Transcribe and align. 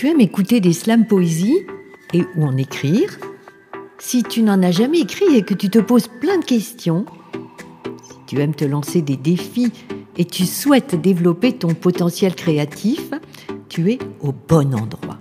tu 0.00 0.08
aimes 0.08 0.22
écouter 0.22 0.60
des 0.60 0.72
slams 0.72 1.04
poésie 1.04 1.58
et 2.14 2.22
ou 2.34 2.46
en 2.46 2.56
écrire, 2.56 3.18
si 3.98 4.22
tu 4.22 4.40
n'en 4.40 4.62
as 4.62 4.70
jamais 4.70 5.00
écrit 5.00 5.36
et 5.36 5.42
que 5.42 5.52
tu 5.52 5.68
te 5.68 5.78
poses 5.78 6.08
plein 6.22 6.38
de 6.38 6.44
questions, 6.46 7.04
si 8.02 8.16
tu 8.26 8.40
aimes 8.40 8.54
te 8.54 8.64
lancer 8.64 9.02
des 9.02 9.18
défis 9.18 9.70
et 10.16 10.24
tu 10.24 10.46
souhaites 10.46 10.98
développer 10.98 11.52
ton 11.52 11.74
potentiel 11.74 12.34
créatif, 12.34 13.10
tu 13.68 13.92
es 13.92 13.98
au 14.22 14.32
bon 14.32 14.74
endroit. 14.74 15.18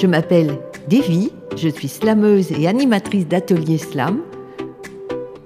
Je 0.00 0.06
m'appelle 0.06 0.58
Devi, 0.88 1.30
je 1.54 1.68
suis 1.68 1.88
slameuse 1.88 2.50
et 2.50 2.66
animatrice 2.66 3.28
d'atelier 3.28 3.76
slam. 3.76 4.22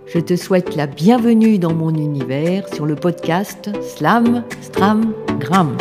Je 0.06 0.20
te 0.20 0.36
souhaite 0.36 0.76
la 0.76 0.86
bienvenue 0.86 1.58
dans 1.58 1.74
mon 1.74 1.92
univers 1.92 2.72
sur 2.72 2.86
le 2.86 2.94
podcast 2.94 3.70
Slam, 3.82 4.44
Stram, 4.62 5.12
Gram. 5.40 5.76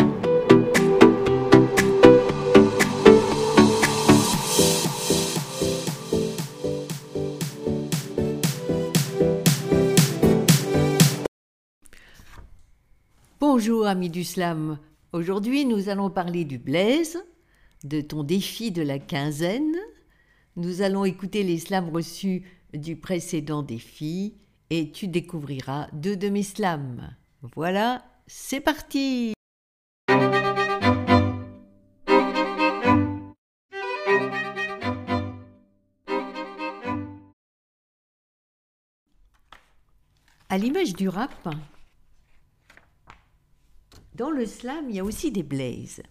Bonjour 13.57 13.87
amis 13.87 14.09
du 14.09 14.25
slam. 14.25 14.79
Aujourd'hui 15.13 15.63
nous 15.63 15.87
allons 15.87 16.09
parler 16.09 16.43
du 16.43 16.57
blaze, 16.57 17.23
de 17.85 18.01
ton 18.01 18.23
défi 18.23 18.69
de 18.69 18.81
la 18.81 18.99
quinzaine. 18.99 19.77
Nous 20.57 20.81
allons 20.81 21.05
écouter 21.05 21.41
les 21.41 21.57
slams 21.59 21.87
reçus 21.87 22.43
du 22.73 22.97
précédent 22.97 23.63
défi 23.63 24.35
et 24.69 24.91
tu 24.91 25.07
découvriras 25.07 25.87
deux 25.93 26.17
de 26.17 26.27
mes 26.27 26.43
slams. 26.43 27.15
Voilà, 27.55 28.03
c'est 28.27 28.59
parti 28.59 29.31
À 40.49 40.57
l'image 40.57 40.93
du 40.93 41.07
rap, 41.07 41.47
dans 44.15 44.29
le 44.29 44.45
slam, 44.45 44.89
il 44.89 44.95
y 44.95 44.99
a 44.99 45.03
aussi 45.03 45.31
des 45.31 45.43
blazes, 45.43 46.01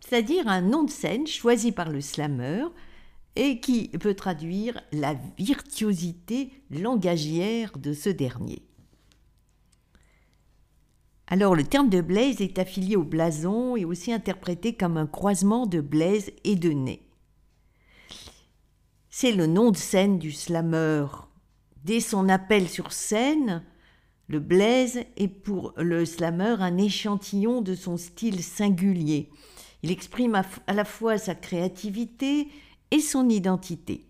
c'est-à-dire 0.00 0.46
un 0.46 0.60
nom 0.60 0.84
de 0.84 0.90
scène 0.90 1.26
choisi 1.26 1.72
par 1.72 1.90
le 1.90 2.00
slammer 2.00 2.64
et 3.34 3.60
qui 3.60 3.88
peut 3.88 4.14
traduire 4.14 4.80
la 4.92 5.14
virtuosité 5.36 6.52
langagière 6.70 7.76
de 7.76 7.92
ce 7.92 8.08
dernier. 8.08 8.62
Alors 11.26 11.54
le 11.54 11.64
terme 11.64 11.88
de 11.88 12.00
blaze 12.00 12.40
est 12.40 12.58
affilié 12.58 12.96
au 12.96 13.04
blason 13.04 13.76
et 13.76 13.84
aussi 13.84 14.12
interprété 14.12 14.74
comme 14.74 14.96
un 14.96 15.06
croisement 15.06 15.66
de 15.66 15.80
blaze 15.80 16.30
et 16.44 16.56
de 16.56 16.70
nez. 16.70 17.02
C'est 19.10 19.32
le 19.32 19.46
nom 19.46 19.70
de 19.70 19.76
scène 19.76 20.18
du 20.18 20.32
slammer. 20.32 21.06
Dès 21.84 22.00
son 22.00 22.28
appel 22.28 22.68
sur 22.68 22.92
scène, 22.92 23.64
le 24.30 24.38
blaze 24.38 25.00
est 25.16 25.26
pour 25.26 25.72
le 25.76 26.04
slammer 26.04 26.54
un 26.60 26.78
échantillon 26.78 27.62
de 27.62 27.74
son 27.74 27.96
style 27.96 28.44
singulier. 28.44 29.28
Il 29.82 29.90
exprime 29.90 30.40
à 30.68 30.72
la 30.72 30.84
fois 30.84 31.18
sa 31.18 31.34
créativité 31.34 32.46
et 32.92 33.00
son 33.00 33.28
identité. 33.28 34.06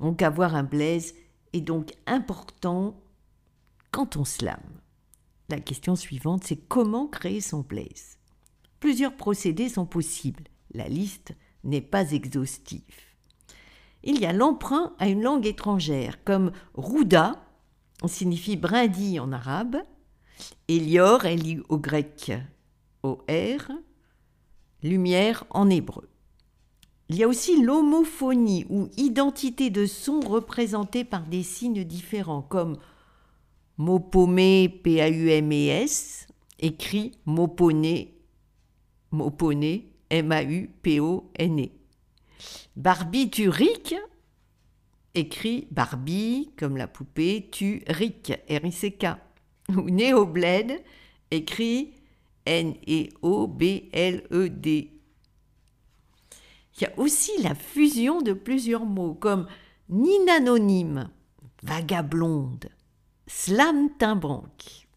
Donc 0.00 0.22
avoir 0.22 0.56
un 0.56 0.64
blaze 0.64 1.14
est 1.52 1.60
donc 1.60 1.92
important 2.06 3.00
quand 3.92 4.16
on 4.16 4.24
slame. 4.24 4.80
La 5.48 5.60
question 5.60 5.94
suivante, 5.94 6.42
c'est 6.42 6.66
comment 6.66 7.06
créer 7.06 7.40
son 7.40 7.60
blaze 7.60 8.18
Plusieurs 8.80 9.14
procédés 9.14 9.68
sont 9.68 9.86
possibles. 9.86 10.48
La 10.74 10.88
liste 10.88 11.30
n'est 11.62 11.80
pas 11.80 12.10
exhaustive. 12.10 12.82
Il 14.02 14.18
y 14.18 14.26
a 14.26 14.32
l'emprunt 14.32 14.94
à 14.98 15.06
une 15.06 15.22
langue 15.22 15.46
étrangère, 15.46 16.24
comme 16.24 16.50
Rouda 16.74 17.47
signifie 18.06 18.56
brindille 18.56 19.18
en 19.18 19.32
arabe, 19.32 19.78
et 20.68 20.78
lior 20.78 21.24
est 21.24 21.36
lié 21.36 21.60
au 21.68 21.78
grec, 21.78 22.32
au 23.02 23.18
R, 23.28 23.72
lumière 24.82 25.44
en 25.50 25.68
hébreu. 25.68 26.08
Il 27.08 27.16
y 27.16 27.24
a 27.24 27.28
aussi 27.28 27.60
l'homophonie 27.62 28.66
ou 28.68 28.88
identité 28.96 29.70
de 29.70 29.86
son 29.86 30.20
représentée 30.20 31.04
par 31.04 31.26
des 31.26 31.42
signes 31.42 31.84
différents, 31.84 32.42
comme 32.42 32.76
mopomé, 33.78 34.68
P-A-U-M-E-S, 34.68 36.26
écrit 36.60 37.12
moponé, 37.24 38.14
moponé, 39.10 39.90
M-A-U-P-O-N-E. 40.10 41.68
Barbiturique, 42.76 43.94
écrit 45.14 45.68
Barbie, 45.70 46.50
comme 46.56 46.76
la 46.76 46.86
poupée, 46.86 47.48
tu 47.50 47.82
Rick, 47.88 48.32
R-I-C-K. 48.48 49.06
Ou 49.76 49.90
Néobled, 49.90 50.82
écrit 51.30 51.94
N-E-O-B-L-E-D. 52.46 53.10
Il 56.74 56.82
y 56.82 56.86
a 56.86 56.98
aussi 56.98 57.32
la 57.42 57.54
fusion 57.54 58.22
de 58.22 58.32
plusieurs 58.32 58.86
mots 58.86 59.14
comme 59.14 59.48
ninanonyme, 59.88 61.10
vagablonde, 61.62 62.68
slam 63.26 63.90
timbanque. 63.98 64.88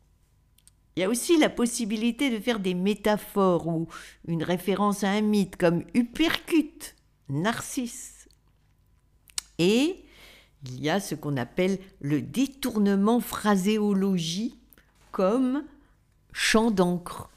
Il 0.95 0.99
y 1.01 1.03
a 1.03 1.09
aussi 1.09 1.37
la 1.37 1.49
possibilité 1.49 2.29
de 2.29 2.39
faire 2.39 2.59
des 2.59 2.73
métaphores 2.73 3.67
ou 3.67 3.87
une 4.27 4.43
référence 4.43 5.03
à 5.03 5.09
un 5.09 5.21
mythe 5.21 5.55
comme 5.55 5.83
Upercute, 5.93 6.95
Narcisse. 7.29 8.20
Et 9.61 10.03
il 10.65 10.81
y 10.81 10.89
a 10.89 10.99
ce 10.99 11.13
qu'on 11.13 11.37
appelle 11.37 11.77
le 11.99 12.19
détournement 12.19 13.19
phraséologie 13.19 14.57
comme 15.11 15.63
champ 16.33 16.71
d'encre. 16.71 17.29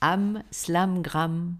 Am, 0.00 0.42
slam, 0.50 1.00
gram. 1.00 1.54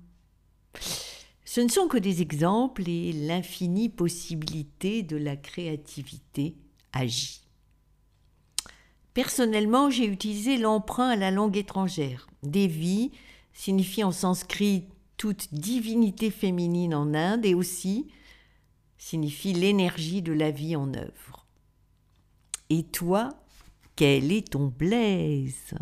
Ce 1.45 1.61
ne 1.61 1.69
sont 1.69 1.87
que 1.87 1.97
des 1.97 2.23
exemples 2.23 2.89
et 2.89 3.13
l'infinie 3.13 3.89
possibilité 3.89 5.05
de 5.05 5.17
la 5.17 5.37
créativité 5.37 6.57
agit. 6.93 7.43
Personnellement, 9.13 9.91
j'ai 9.91 10.07
utilisé 10.07 10.57
l'emprunt 10.57 11.11
à 11.11 11.17
la 11.17 11.31
langue 11.31 11.57
étrangère. 11.57 12.27
Devi 12.43 13.13
signifie 13.53 14.03
en 14.03 14.11
sanskrit 14.11 14.89
toute 15.17 15.55
divinité 15.55 16.33
féminine 16.33 16.97
en 16.97 17.15
Inde 17.15 17.47
et 17.47 17.55
aussi 17.55 18.09
signifie 18.99 19.53
l'énergie 19.53 20.23
de 20.23 20.33
la 20.33 20.51
vie 20.51 20.77
en 20.77 20.95
œuvre. 20.95 21.47
Et 22.71 22.85
toi, 22.85 23.31
quel 23.97 24.33
est 24.33 24.53
ton 24.53 24.67
blaze 24.67 25.75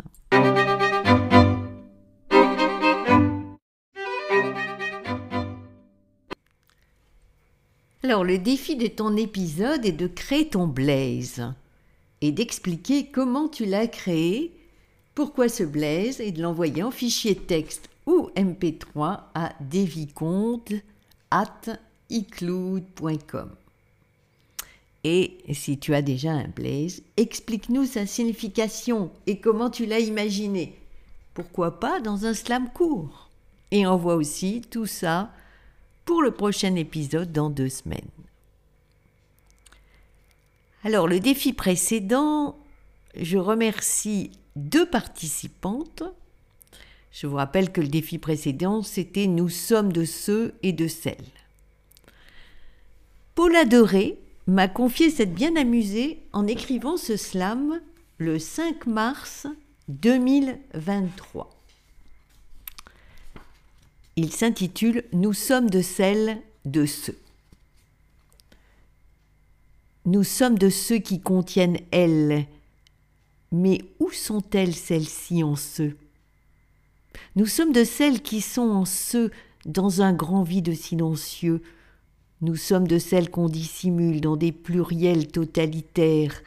Alors, 8.03 8.25
le 8.25 8.37
défi 8.37 8.75
de 8.75 8.87
ton 8.87 9.15
épisode 9.15 9.85
est 9.85 9.93
de 9.93 10.07
créer 10.07 10.49
ton 10.49 10.67
blaze 10.67 11.53
et 12.19 12.33
d'expliquer 12.33 13.07
comment 13.07 13.47
tu 13.47 13.65
l'as 13.65 13.87
créé, 13.87 14.53
pourquoi 15.15 15.47
ce 15.47 15.63
blaze 15.63 16.19
et 16.19 16.31
de 16.31 16.41
l'envoyer 16.41 16.83
en 16.83 16.91
fichier 16.91 17.35
texte 17.35 17.89
ou 18.05 18.29
MP3 18.35 19.21
à 19.33 19.53
devicomte@icloud.com. 22.13 23.49
Et 25.05 25.37
si 25.51 25.77
tu 25.77 25.93
as 25.93 26.01
déjà 26.01 26.31
un 26.31 26.47
blaze, 26.47 27.01
explique-nous 27.17 27.85
sa 27.85 28.05
signification 28.05 29.11
et 29.27 29.39
comment 29.39 29.69
tu 29.69 29.85
l'as 29.85 29.99
imaginé. 29.99 30.79
Pourquoi 31.33 31.79
pas 31.79 31.99
dans 31.99 32.25
un 32.25 32.33
slam 32.33 32.69
court 32.73 33.29
Et 33.71 33.85
envoie 33.85 34.15
aussi 34.15 34.61
tout 34.69 34.85
ça 34.85 35.31
pour 36.05 36.21
le 36.21 36.31
prochain 36.31 36.75
épisode 36.75 37.33
dans 37.33 37.49
deux 37.49 37.69
semaines. 37.69 37.99
Alors, 40.85 41.07
le 41.07 41.19
défi 41.19 41.53
précédent, 41.53 42.57
je 43.15 43.37
remercie 43.37 44.31
deux 44.55 44.85
participantes. 44.85 46.03
Je 47.11 47.27
vous 47.27 47.35
rappelle 47.35 47.71
que 47.71 47.81
le 47.81 47.87
défi 47.87 48.17
précédent, 48.19 48.83
c'était 48.83 49.27
Nous 49.27 49.49
sommes 49.49 49.91
de 49.91 50.05
ceux 50.05 50.53
et 50.61 50.73
de 50.73 50.87
celles. 50.87 51.17
Paula 53.35 53.65
Doré 53.65 54.19
m'a 54.45 54.67
confié 54.67 55.09
s'être 55.09 55.33
bien 55.33 55.55
amusée 55.55 56.21
en 56.33 56.45
écrivant 56.45 56.97
ce 56.97 57.17
slam 57.17 57.81
le 58.19 58.37
5 58.37 58.85
mars 58.85 59.47
2023. 59.87 61.49
Il 64.17 64.31
s'intitule 64.31 65.03
Nous 65.13 65.33
sommes 65.33 65.71
de 65.71 65.81
celles 65.81 66.43
de 66.65 66.85
ceux. 66.85 67.17
Nous 70.05 70.23
sommes 70.23 70.59
de 70.59 70.69
ceux 70.69 70.99
qui 70.99 71.19
contiennent 71.19 71.79
elles. 71.89 72.45
Mais 73.51 73.81
où 73.99 74.11
sont-elles 74.11 74.75
celles-ci 74.75 75.43
en 75.43 75.55
ceux? 75.55 75.97
Nous 77.35 77.47
sommes 77.47 77.73
de 77.73 77.83
celles 77.83 78.21
qui 78.21 78.41
sont 78.41 78.69
en 78.69 78.85
ceux 78.85 79.31
dans 79.65 80.03
un 80.03 80.13
grand 80.13 80.43
vide 80.43 80.75
silencieux. 80.75 81.63
Nous 82.43 82.57
sommes 82.57 82.89
de 82.89 82.99
celles 82.99 83.31
qu'on 83.31 83.47
dissimule 83.47 84.19
dans 84.19 84.35
des 84.35 84.51
pluriels 84.51 85.29
totalitaires. 85.29 86.41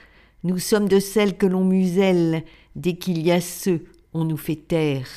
Nous 0.45 0.59
sommes 0.59 0.91
de 0.91 1.01
celles 1.01 1.39
que 1.39 1.47
l'on 1.47 1.65
muselle 1.65 2.45
dès 2.75 2.97
qu'il 2.97 3.23
y 3.27 3.33
a 3.33 3.41
ceux, 3.41 3.87
on 4.13 4.25
nous 4.25 4.37
fait 4.37 4.57
taire. 4.57 5.09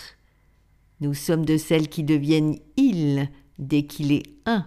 Nous 1.01 1.13
sommes 1.13 1.43
de 1.43 1.57
celles 1.57 1.89
qui 1.89 2.03
deviennent 2.03 2.55
ils 2.77 3.27
dès 3.57 3.83
qu'il 3.83 4.13
est 4.13 4.23
un. 4.45 4.65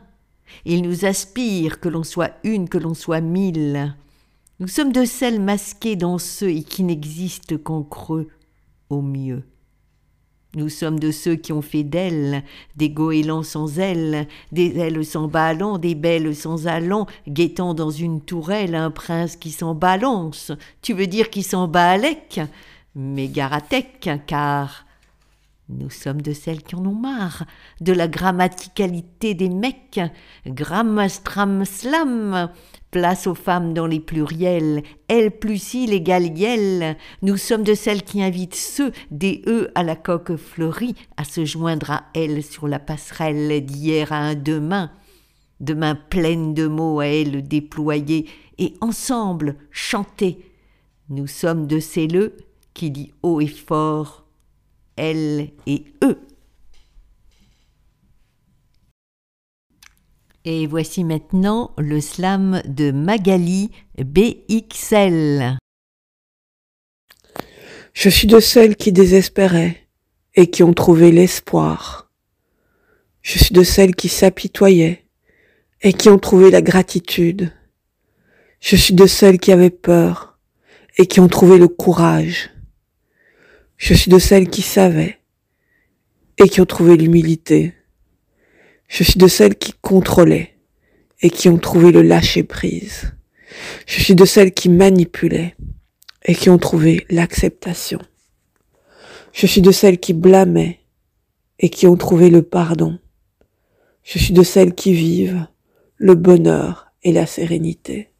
Ils 0.66 0.82
nous 0.82 1.06
aspirent 1.06 1.80
que 1.80 1.88
l'on 1.88 2.04
soit 2.04 2.34
une, 2.44 2.68
que 2.68 2.76
l'on 2.76 2.92
soit 2.92 3.22
mille. 3.22 3.96
Nous 4.60 4.68
sommes 4.68 4.92
de 4.92 5.06
celles 5.06 5.40
masquées 5.40 5.96
dans 5.96 6.18
ceux 6.18 6.50
et 6.50 6.62
qui 6.62 6.82
n'existent 6.82 7.56
qu'en 7.56 7.82
creux, 7.82 8.28
au 8.90 9.00
mieux. 9.00 9.44
Nous 10.54 10.68
sommes 10.68 11.00
de 11.00 11.10
ceux 11.10 11.34
qui 11.34 11.50
ont 11.52 11.62
fait 11.62 11.82
d'elles 11.82 12.42
des 12.76 12.90
goélands 12.90 13.42
sans 13.42 13.78
ailes, 13.78 14.28
des 14.52 14.78
ailes 14.78 15.02
sans 15.02 15.26
ballons, 15.26 15.78
des 15.78 15.94
belles 15.94 16.36
sans 16.36 16.66
allons, 16.66 17.06
guettant 17.26 17.72
dans 17.72 17.90
une 17.90 18.20
tourelle 18.20 18.74
un 18.74 18.90
prince 18.90 19.36
qui 19.36 19.50
s'en 19.50 19.74
balance. 19.74 20.52
Tu 20.82 20.92
veux 20.92 21.06
dire 21.06 21.30
qui 21.30 21.42
s'en 21.42 21.68
bat 21.68 21.96
Mais 22.94 23.28
garatec, 23.28 24.10
car 24.26 24.84
nous 25.70 25.88
sommes 25.88 26.20
de 26.20 26.34
celles 26.34 26.62
qui 26.62 26.74
en 26.74 26.84
ont 26.84 26.94
marre 26.94 27.44
de 27.80 27.94
la 27.94 28.06
grammaticalité 28.06 29.32
des 29.32 29.48
mecs. 29.48 30.00
Gram, 30.46 31.08
stram, 31.08 31.64
slam. 31.64 32.50
Place 32.92 33.26
aux 33.26 33.34
femmes 33.34 33.74
dans 33.74 33.86
les 33.86 33.98
pluriels. 33.98 34.82
Elle 35.08 35.30
plus 35.32 35.74
il 35.74 35.92
égale 35.92 36.38
yel. 36.38 36.96
Nous 37.22 37.36
sommes 37.36 37.64
de 37.64 37.74
celles 37.74 38.02
qui 38.02 38.22
invitent 38.22 38.54
ceux 38.54 38.92
des 39.10 39.42
E 39.46 39.72
à 39.74 39.82
la 39.82 39.96
coque 39.96 40.36
fleurie 40.36 40.94
à 41.16 41.24
se 41.24 41.44
joindre 41.44 41.90
à 41.90 42.04
elle 42.14 42.44
sur 42.44 42.68
la 42.68 42.78
passerelle 42.78 43.64
d'hier 43.64 44.12
à 44.12 44.18
un 44.18 44.34
demain. 44.34 44.92
Demain 45.58 45.96
pleine 45.96 46.54
de 46.54 46.68
mots 46.68 47.00
à 47.00 47.06
elle 47.06 47.42
déployés 47.48 48.28
et 48.58 48.74
ensemble 48.80 49.56
chanter. 49.72 50.38
Nous 51.08 51.26
sommes 51.26 51.66
de 51.66 51.80
ces 51.80 52.06
le 52.06 52.36
qui 52.74 52.92
dit 52.92 53.12
haut 53.24 53.40
et 53.40 53.48
fort 53.48 54.22
elle 54.96 55.50
et 55.66 55.84
eux. 56.04 56.18
Et 60.44 60.66
voici 60.66 61.04
maintenant 61.04 61.72
le 61.78 62.00
slam 62.00 62.62
de 62.64 62.90
Magali 62.90 63.70
BXL. 63.96 65.56
Je 67.92 68.08
suis 68.08 68.26
de 68.26 68.40
celles 68.40 68.74
qui 68.74 68.90
désespéraient 68.90 69.86
et 70.34 70.48
qui 70.48 70.64
ont 70.64 70.72
trouvé 70.72 71.12
l'espoir. 71.12 72.10
Je 73.20 73.38
suis 73.38 73.54
de 73.54 73.62
celles 73.62 73.94
qui 73.94 74.08
s'apitoyaient 74.08 75.04
et 75.80 75.92
qui 75.92 76.08
ont 76.08 76.18
trouvé 76.18 76.50
la 76.50 76.60
gratitude. 76.60 77.52
Je 78.58 78.74
suis 78.74 78.94
de 78.94 79.06
celles 79.06 79.38
qui 79.38 79.52
avaient 79.52 79.70
peur 79.70 80.40
et 80.98 81.06
qui 81.06 81.20
ont 81.20 81.28
trouvé 81.28 81.56
le 81.56 81.68
courage. 81.68 82.50
Je 83.76 83.94
suis 83.94 84.10
de 84.10 84.18
celles 84.18 84.50
qui 84.50 84.62
savaient 84.62 85.20
et 86.38 86.48
qui 86.48 86.60
ont 86.60 86.66
trouvé 86.66 86.96
l'humilité. 86.96 87.74
Je 88.92 89.04
suis 89.04 89.18
de 89.18 89.26
celles 89.26 89.56
qui 89.56 89.72
contrôlaient 89.80 90.50
et 91.22 91.30
qui 91.30 91.48
ont 91.48 91.56
trouvé 91.56 91.92
le 91.92 92.02
lâcher-prise. 92.02 93.14
Je 93.86 94.02
suis 94.02 94.14
de 94.14 94.26
celles 94.26 94.52
qui 94.52 94.68
manipulaient 94.68 95.56
et 96.26 96.34
qui 96.34 96.50
ont 96.50 96.58
trouvé 96.58 97.06
l'acceptation. 97.08 98.00
Je 99.32 99.46
suis 99.46 99.62
de 99.62 99.72
celles 99.72 99.98
qui 99.98 100.12
blâmaient 100.12 100.80
et 101.58 101.70
qui 101.70 101.86
ont 101.86 101.96
trouvé 101.96 102.28
le 102.28 102.42
pardon. 102.42 102.98
Je 104.02 104.18
suis 104.18 104.34
de 104.34 104.42
celles 104.42 104.74
qui 104.74 104.92
vivent 104.92 105.46
le 105.96 106.14
bonheur 106.14 106.92
et 107.02 107.12
la 107.12 107.24
sérénité. 107.24 108.10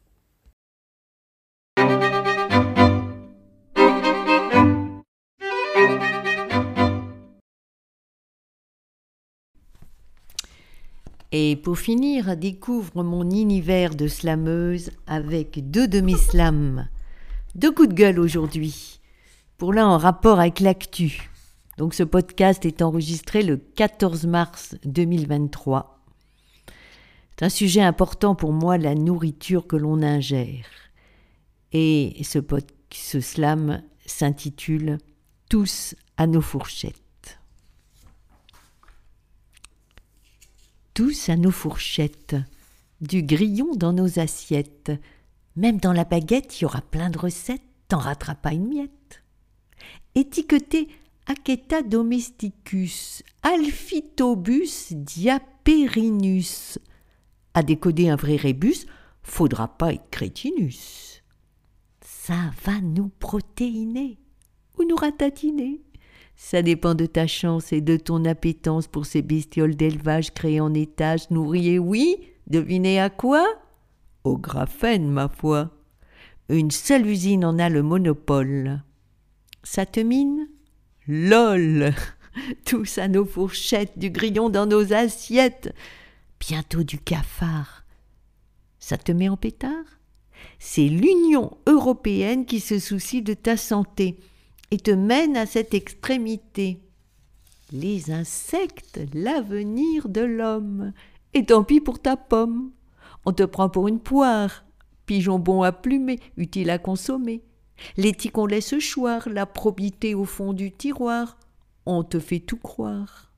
Et 11.35 11.55
pour 11.55 11.79
finir, 11.79 12.37
découvre 12.37 13.03
mon 13.03 13.27
univers 13.27 13.95
de 13.95 14.07
slameuse 14.07 14.91
avec 15.07 15.71
deux 15.71 15.87
demi-slams. 15.87 16.87
Deux 17.55 17.71
coups 17.71 17.89
de 17.89 17.95
gueule 17.95 18.19
aujourd'hui. 18.19 18.99
Pour 19.57 19.73
l'un 19.73 19.87
en 19.87 19.97
rapport 19.97 20.39
avec 20.39 20.59
l'actu. 20.59 21.31
Donc 21.79 21.95
ce 21.95 22.03
podcast 22.03 22.65
est 22.65 22.83
enregistré 22.83 23.41
le 23.41 23.57
14 23.57 24.27
mars 24.27 24.75
2023. 24.85 26.03
C'est 27.31 27.45
un 27.45 27.49
sujet 27.49 27.81
important 27.81 28.35
pour 28.35 28.53
moi, 28.53 28.77
la 28.77 28.93
nourriture 28.93 29.65
que 29.65 29.75
l'on 29.75 30.03
ingère. 30.03 30.67
Et 31.71 32.15
ce, 32.23 32.37
ce 32.91 33.19
slam 33.21 33.81
s'intitule 34.05 34.99
Tous 35.49 35.95
à 36.15 36.27
nos 36.27 36.41
fourchettes. 36.41 37.02
Tous 40.93 41.29
à 41.29 41.35
nos 41.35 41.51
fourchettes, 41.51 42.35
du 43.01 43.23
grillon 43.23 43.75
dans 43.75 43.93
nos 43.93 44.19
assiettes. 44.19 44.91
Même 45.55 45.77
dans 45.77 45.93
la 45.93 46.03
baguette, 46.03 46.59
il 46.59 46.63
y 46.63 46.65
aura 46.65 46.81
plein 46.81 47.09
de 47.09 47.17
recettes, 47.17 47.61
t'en 47.87 47.97
rateras 47.97 48.35
pas 48.35 48.53
une 48.53 48.67
miette. 48.67 49.23
Étiqueté 50.15 50.87
Aceta 51.25 51.81
domesticus, 51.81 53.23
Alphitobus 53.43 54.91
diaperinus. 54.91 56.79
À 57.53 57.63
décoder 57.63 58.09
un 58.09 58.15
vrai 58.15 58.35
rébus, 58.35 58.85
faudra 59.21 59.69
pas 59.69 59.93
être 59.93 60.09
crétinus. 60.09 61.23
Ça 62.01 62.51
va 62.65 62.81
nous 62.81 63.09
protéiner 63.09 64.19
ou 64.77 64.83
nous 64.83 64.95
ratatiner. 64.95 65.81
Ça 66.35 66.61
dépend 66.61 66.95
de 66.95 67.05
ta 67.05 67.27
chance 67.27 67.71
et 67.73 67.81
de 67.81 67.97
ton 67.97 68.25
appétence 68.25 68.87
pour 68.87 69.05
ces 69.05 69.21
bestioles 69.21 69.75
d'élevage 69.75 70.33
créées 70.33 70.59
en 70.59 70.73
étage, 70.73 71.29
nourries, 71.29 71.79
oui, 71.79 72.17
devinez 72.47 72.99
à 72.99 73.09
quoi? 73.09 73.45
Au 74.23 74.37
graphène, 74.37 75.09
ma 75.09 75.27
foi. 75.27 75.71
Une 76.49 76.71
seule 76.71 77.07
usine 77.07 77.45
en 77.45 77.59
a 77.59 77.69
le 77.69 77.83
monopole. 77.83 78.83
Ça 79.63 79.85
te 79.85 79.99
mine? 79.99 80.47
Lol! 81.07 81.93
Tous 82.65 82.97
à 82.97 83.07
nos 83.07 83.25
fourchettes, 83.25 83.97
du 83.97 84.09
grillon 84.09 84.49
dans 84.49 84.65
nos 84.65 84.93
assiettes, 84.93 85.73
bientôt 86.39 86.83
du 86.83 86.97
cafard. 86.97 87.83
Ça 88.79 88.97
te 88.97 89.11
met 89.11 89.29
en 89.29 89.37
pétard? 89.37 89.85
C'est 90.59 90.87
l'Union 90.87 91.57
européenne 91.67 92.45
qui 92.45 92.59
se 92.59 92.79
soucie 92.79 93.21
de 93.21 93.33
ta 93.33 93.55
santé 93.55 94.17
et 94.73 94.77
te 94.77 94.89
mène 94.89 95.37
à 95.37 95.45
cette 95.45 95.75
extrémité. 95.75 96.79
Les 97.71 98.09
insectes, 98.09 98.99
l'avenir 99.13 100.09
de 100.09 100.21
l'homme. 100.21 100.93
Et 101.35 101.45
tant 101.45 101.63
pis 101.63 101.79
pour 101.79 102.01
ta 102.01 102.17
pomme. 102.17 102.71
On 103.23 103.33
te 103.33 103.43
prend 103.43 103.69
pour 103.69 103.87
une 103.87 103.99
poire, 103.99 104.65
pigeon 105.05 105.37
bon 105.37 105.61
à 105.61 105.71
plumer, 105.71 106.19
utile 106.37 106.71
à 106.71 106.79
consommer. 106.79 107.43
L'éthique 107.97 108.31
qu'on 108.31 108.47
laisse 108.47 108.73
choir, 108.79 109.29
la 109.29 109.45
probité 109.45 110.15
au 110.15 110.25
fond 110.25 110.53
du 110.53 110.71
tiroir. 110.71 111.37
On 111.85 112.03
te 112.03 112.17
fait 112.17 112.39
tout 112.39 112.57
croire. 112.57 113.31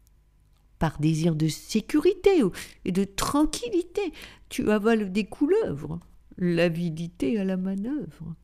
Par 0.80 1.00
désir 1.02 1.36
de 1.36 1.50
sécurité 1.50 2.44
et 2.86 2.94
de 2.94 3.04
tranquillité, 3.04 4.14
tu 4.48 4.72
avales 4.72 5.12
des 5.12 5.26
couleuvres, 5.26 6.00
l'avidité 6.38 7.38
à 7.38 7.44
la 7.44 7.58
manœuvre. 7.58 8.36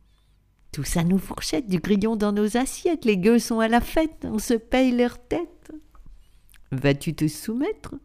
Tout 0.71 0.83
ça 0.85 1.03
nous 1.03 1.17
fourchette, 1.17 1.67
du 1.67 1.79
grillon 1.79 2.15
dans 2.15 2.31
nos 2.31 2.55
assiettes, 2.55 3.03
les 3.03 3.17
gueux 3.17 3.39
sont 3.39 3.59
à 3.59 3.67
la 3.67 3.81
fête, 3.81 4.25
on 4.25 4.39
se 4.39 4.53
paye 4.53 4.91
leur 4.95 5.19
tête. 5.19 5.71
Vas-tu 6.71 7.13
te 7.13 7.27
soumettre 7.27 7.95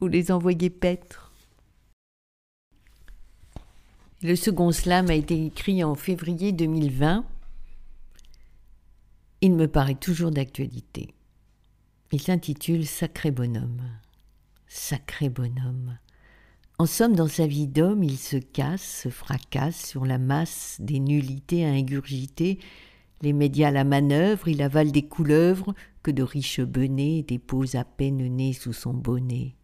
ou 0.00 0.06
les 0.06 0.30
envoyer 0.30 0.70
paître? 0.70 1.32
Le 4.22 4.36
second 4.36 4.70
slam 4.70 5.10
a 5.10 5.14
été 5.14 5.46
écrit 5.46 5.82
en 5.82 5.94
février 5.94 6.52
2020. 6.52 7.24
Il 9.40 9.54
me 9.54 9.66
paraît 9.66 9.96
toujours 9.96 10.30
d'actualité. 10.30 11.14
Il 12.12 12.20
s'intitule 12.20 12.86
Sacré 12.86 13.32
bonhomme. 13.32 13.82
Sacré 14.68 15.28
bonhomme. 15.28 15.98
En 16.78 16.84
somme, 16.84 17.16
dans 17.16 17.28
sa 17.28 17.46
vie 17.46 17.66
d'homme, 17.66 18.04
il 18.04 18.18
se 18.18 18.36
casse, 18.36 19.02
se 19.02 19.08
fracasse 19.08 19.82
sur 19.86 20.04
la 20.04 20.18
masse 20.18 20.76
des 20.78 20.98
nullités 20.98 21.64
à 21.64 21.70
ingurgiter, 21.70 22.58
les 23.22 23.32
médias 23.32 23.68
à 23.68 23.70
la 23.70 23.84
manœuvre, 23.84 24.46
il 24.48 24.60
avale 24.60 24.92
des 24.92 25.06
couleuvres 25.06 25.74
que 26.02 26.10
de 26.10 26.22
riches 26.22 26.60
benets 26.60 27.24
déposent 27.26 27.76
à 27.76 27.84
peine 27.84 28.18
nés 28.18 28.52
sous 28.52 28.74
son 28.74 28.92
bonnet. 28.92 29.54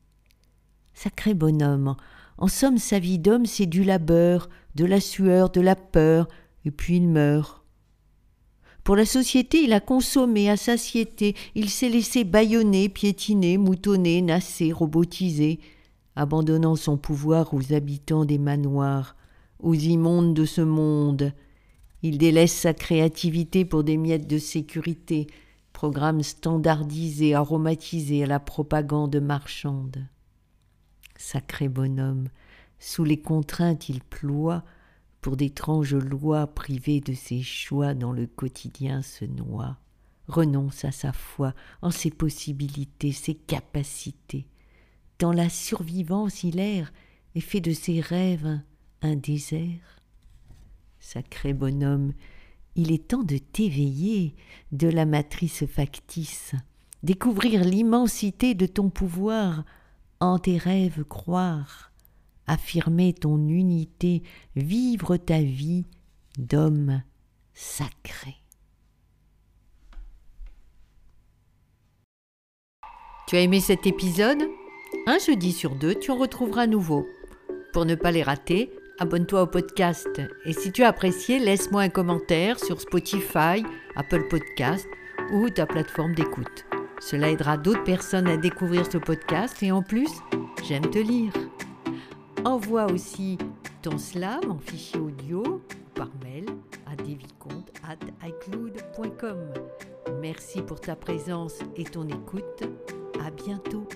Sacré 0.94 1.34
bonhomme, 1.34 1.96
en 2.38 2.48
somme, 2.48 2.78
sa 2.78 2.98
vie 2.98 3.18
d'homme, 3.18 3.44
c'est 3.44 3.66
du 3.66 3.84
labeur, 3.84 4.48
de 4.74 4.86
la 4.86 4.98
sueur, 4.98 5.50
de 5.50 5.60
la 5.60 5.76
peur, 5.76 6.28
et 6.64 6.70
puis 6.70 6.96
il 6.96 7.08
meurt. 7.08 7.62
Pour 8.84 8.96
la 8.96 9.04
société, 9.04 9.62
il 9.62 9.74
a 9.74 9.80
consommé 9.80 10.48
à 10.48 10.56
satiété, 10.56 11.36
il 11.54 11.68
s'est 11.68 11.90
laissé 11.90 12.24
bâillonner, 12.24 12.88
piétiner, 12.88 13.58
moutonner, 13.58 14.22
nasser, 14.22 14.72
robotiser, 14.72 15.60
abandonnant 16.16 16.76
son 16.76 16.96
pouvoir 16.96 17.54
aux 17.54 17.72
habitants 17.72 18.24
des 18.24 18.38
manoirs, 18.38 19.16
aux 19.58 19.74
immondes 19.74 20.34
de 20.34 20.44
ce 20.44 20.60
monde. 20.60 21.32
Il 22.02 22.18
délaisse 22.18 22.52
sa 22.52 22.74
créativité 22.74 23.64
pour 23.64 23.84
des 23.84 23.96
miettes 23.96 24.26
de 24.26 24.38
sécurité, 24.38 25.28
programme 25.72 26.22
standardisé, 26.22 27.34
aromatisé 27.34 28.24
à 28.24 28.26
la 28.26 28.40
propagande 28.40 29.16
marchande. 29.16 30.06
Sacré 31.16 31.68
bonhomme, 31.68 32.28
sous 32.78 33.04
les 33.04 33.20
contraintes 33.20 33.88
il 33.88 34.02
ploie, 34.02 34.64
pour 35.20 35.36
d'étranges 35.36 35.94
lois 35.94 36.48
privées 36.48 37.00
de 37.00 37.14
ses 37.14 37.42
choix 37.42 37.94
dans 37.94 38.10
le 38.10 38.26
quotidien 38.26 39.02
se 39.02 39.24
noie, 39.24 39.76
renonce 40.26 40.84
à 40.84 40.90
sa 40.90 41.12
foi 41.12 41.54
en 41.80 41.92
ses 41.92 42.10
possibilités, 42.10 43.12
ses 43.12 43.34
capacités. 43.34 44.46
Dans 45.18 45.32
la 45.32 45.48
survivance 45.48 46.42
il 46.42 46.58
erre 46.58 46.92
et 47.34 47.40
fait 47.40 47.60
de 47.60 47.72
ses 47.72 48.00
rêves 48.00 48.60
un 49.02 49.16
désert. 49.16 50.00
Sacré 51.00 51.52
bonhomme, 51.52 52.12
il 52.74 52.92
est 52.92 53.08
temps 53.08 53.22
de 53.22 53.36
t'éveiller 53.36 54.34
de 54.70 54.88
la 54.88 55.04
matrice 55.04 55.66
factice, 55.66 56.54
découvrir 57.02 57.64
l'immensité 57.64 58.54
de 58.54 58.66
ton 58.66 58.90
pouvoir, 58.90 59.64
en 60.20 60.38
tes 60.38 60.56
rêves 60.56 61.04
croire, 61.04 61.92
affirmer 62.46 63.12
ton 63.12 63.48
unité, 63.48 64.22
vivre 64.56 65.16
ta 65.16 65.42
vie 65.42 65.84
d'homme 66.38 67.02
sacré. 67.54 68.36
Tu 73.26 73.36
as 73.36 73.40
aimé 73.40 73.60
cet 73.60 73.86
épisode? 73.86 74.42
Un 75.06 75.18
jeudi 75.18 75.50
sur 75.50 75.74
deux, 75.74 75.96
tu 75.96 76.12
en 76.12 76.16
retrouveras 76.16 76.68
nouveau. 76.68 77.08
Pour 77.72 77.84
ne 77.84 77.96
pas 77.96 78.12
les 78.12 78.22
rater, 78.22 78.70
abonne-toi 79.00 79.42
au 79.42 79.48
podcast. 79.48 80.22
Et 80.44 80.52
si 80.52 80.70
tu 80.70 80.84
as 80.84 80.88
apprécié, 80.88 81.40
laisse-moi 81.40 81.82
un 81.82 81.88
commentaire 81.88 82.60
sur 82.60 82.80
Spotify, 82.80 83.64
Apple 83.96 84.28
Podcast 84.28 84.86
ou 85.32 85.50
ta 85.50 85.66
plateforme 85.66 86.14
d'écoute. 86.14 86.66
Cela 87.00 87.30
aidera 87.30 87.56
d'autres 87.56 87.82
personnes 87.82 88.28
à 88.28 88.36
découvrir 88.36 88.86
ce 88.90 88.98
podcast 88.98 89.60
et 89.64 89.72
en 89.72 89.82
plus, 89.82 90.10
j'aime 90.62 90.88
te 90.88 91.00
lire. 91.00 91.32
Envoie 92.44 92.86
aussi 92.86 93.38
ton 93.82 93.98
slam 93.98 94.42
en 94.48 94.58
fichier 94.58 95.00
audio 95.00 95.60
par 95.96 96.10
mail 96.22 96.46
à 96.86 96.94
devicomte.icloud.com. 96.94 99.38
Merci 100.20 100.62
pour 100.62 100.80
ta 100.80 100.94
présence 100.94 101.58
et 101.76 101.82
ton 101.82 102.06
écoute. 102.06 102.62
À 103.20 103.32
bientôt. 103.32 103.88